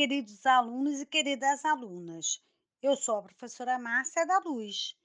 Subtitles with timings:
[0.00, 2.42] queridos alunos e queridas alunas.
[2.80, 4.96] Eu sou a professora Márcia da Luz,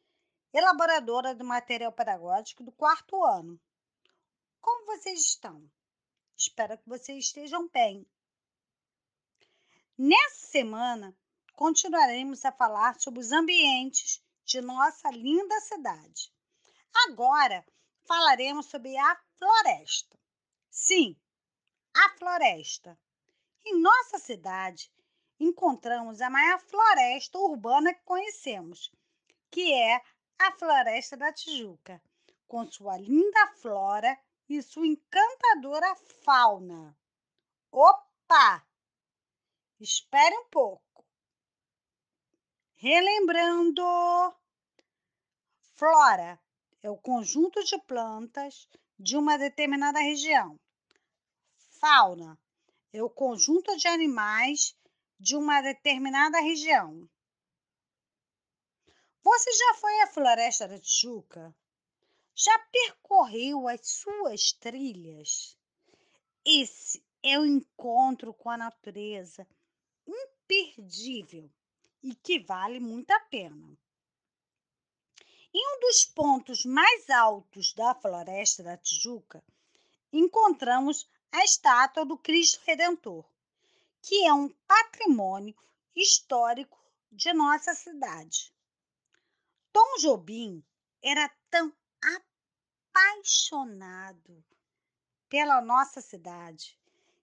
[0.53, 3.59] elaboradora do material pedagógico do quarto ano.
[4.61, 5.69] Como vocês estão?
[6.37, 8.07] Espero que vocês estejam bem.
[9.97, 11.13] Nessa semana,
[11.51, 16.31] continuaremos a falar sobre os ambientes de nossa linda cidade.
[17.09, 17.65] Agora,
[18.05, 20.17] falaremos sobre a floresta.
[20.69, 21.17] Sim,
[21.93, 22.97] a floresta.
[23.67, 24.91] Em nossa cidade,
[25.39, 28.91] encontramos a maior floresta urbana que conhecemos,
[29.49, 29.99] que é
[30.37, 31.99] a Floresta da Tijuca,
[32.47, 34.15] com sua linda flora
[34.47, 36.95] e sua encantadora fauna.
[37.71, 38.63] Opa!
[39.79, 41.03] Espere um pouco.
[42.75, 43.83] Relembrando,
[45.73, 46.39] flora
[46.83, 50.59] é o conjunto de plantas de uma determinada região.
[51.79, 52.39] Fauna
[52.95, 54.73] é o conjunto de animais
[55.19, 57.09] de uma determinada região.
[59.21, 61.53] Você já foi à Floresta da Tijuca?
[62.33, 65.57] Já percorreu as suas trilhas?
[66.45, 69.45] Esse é o encontro com a natureza
[70.07, 71.51] imperdível
[72.01, 73.77] e que vale muito a pena.
[75.53, 79.43] Em um dos pontos mais altos da Floresta da Tijuca,
[80.13, 83.29] encontramos a estátua do Cristo Redentor,
[84.01, 85.53] que é um patrimônio
[85.93, 88.53] histórico de nossa cidade.
[89.73, 90.63] Tom Jobim
[91.01, 91.75] era tão
[92.89, 94.45] apaixonado
[95.27, 96.79] pela nossa cidade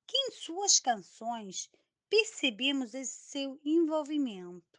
[0.07, 1.71] que em suas canções
[2.11, 4.79] percebemos esse seu envolvimento.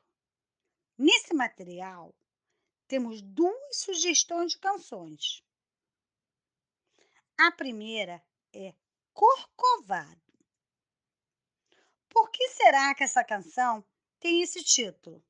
[0.95, 2.14] Nesse material,
[2.88, 5.44] temos duas sugestões de canções.
[7.36, 8.23] A primeira
[8.54, 8.76] é
[9.14, 10.22] Corcovado.
[12.09, 13.86] Por que será que essa canção
[14.20, 15.23] tem esse título?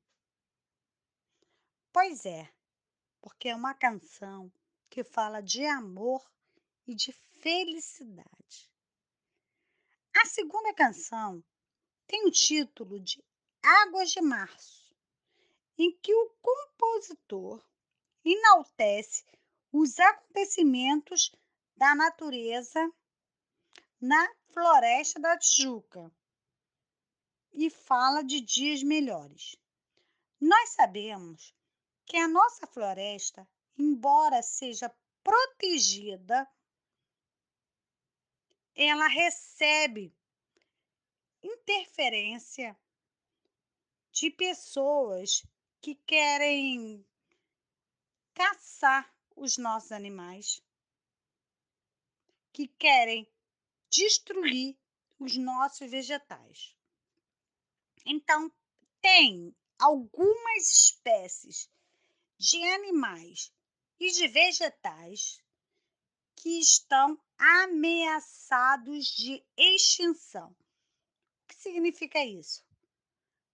[1.92, 2.52] Pois é,
[3.20, 4.52] porque é uma canção
[4.90, 6.24] que fala de amor
[6.86, 8.70] e de felicidade.
[10.14, 11.42] A segunda canção
[12.06, 13.22] tem o título de
[13.62, 14.94] Águas de Março,
[15.76, 17.62] em que o compositor
[18.24, 19.24] enaltece
[19.72, 21.32] os acontecimentos
[21.76, 22.92] da natureza
[24.04, 26.12] na Floresta da Tijuca
[27.54, 29.56] e fala de dias melhores.
[30.38, 31.54] Nós sabemos
[32.04, 33.48] que a nossa floresta,
[33.78, 36.46] embora seja protegida,
[38.74, 40.14] ela recebe
[41.42, 42.78] interferência
[44.12, 45.46] de pessoas
[45.80, 47.02] que querem
[48.34, 50.62] caçar os nossos animais,
[52.52, 53.26] que querem
[53.94, 54.76] destruir
[55.20, 56.76] os nossos vegetais.
[58.04, 58.52] Então,
[59.00, 61.70] tem algumas espécies
[62.36, 63.52] de animais
[64.00, 65.40] e de vegetais
[66.36, 70.50] que estão ameaçados de extinção.
[70.50, 72.64] O que significa isso?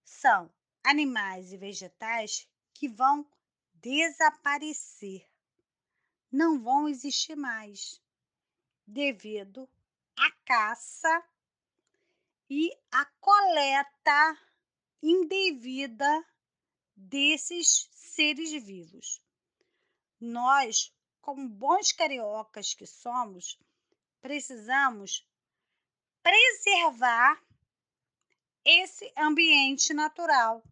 [0.04, 0.50] São
[0.82, 3.28] animais e vegetais que vão
[3.74, 5.28] desaparecer,
[6.32, 8.00] não vão existir mais,
[8.86, 9.68] devido
[10.50, 11.24] caça
[12.50, 14.36] e a coleta
[15.00, 16.26] indevida
[16.96, 19.22] desses seres vivos.
[20.20, 23.60] Nós, como bons cariocas que somos,
[24.20, 25.24] precisamos
[26.20, 27.40] preservar
[28.64, 30.64] esse ambiente natural.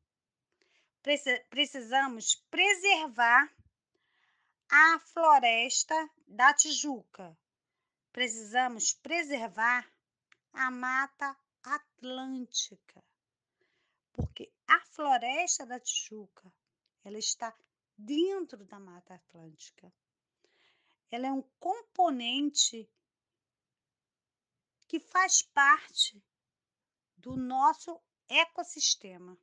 [1.51, 3.49] Precisamos preservar
[4.69, 7.39] a floresta da Tijuca,
[8.13, 9.91] precisamos preservar
[10.53, 13.05] a Mata Atlântica,
[14.13, 16.53] porque a floresta da Tijuca
[17.05, 17.57] ela está
[17.97, 19.93] dentro da Mata Atlântica.
[21.11, 22.89] Ela é um componente
[24.87, 26.23] que faz parte
[27.17, 29.39] do nosso ecossistema.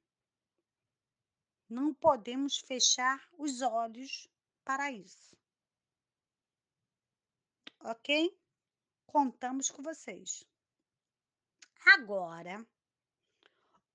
[1.67, 4.27] Não podemos fechar os olhos
[4.63, 5.35] para isso.
[7.79, 8.35] Ok?
[9.15, 10.45] Contamos com vocês.
[11.93, 12.67] Agora,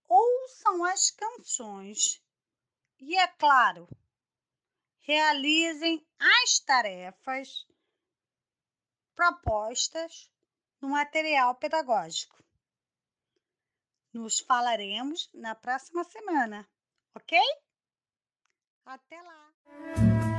[0.09, 2.25] ouçam as canções
[2.99, 3.87] e, é claro,
[5.01, 7.67] realizem as tarefas
[9.15, 10.33] propostas
[10.81, 12.43] no material pedagógico.
[14.15, 16.67] Nos falaremos na próxima semana,
[17.15, 17.39] ok?
[18.87, 20.30] Até lá!